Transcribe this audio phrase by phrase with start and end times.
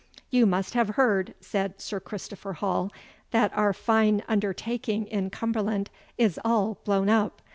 [0.31, 2.91] "You must have heard," said Sir Christopher Hall,
[3.29, 7.43] "that our fine undertaking in Cumberland is all blown up.